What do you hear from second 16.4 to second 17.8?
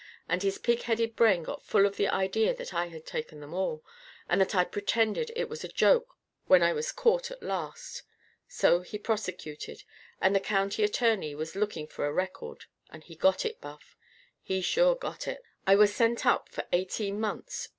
for eighteen months.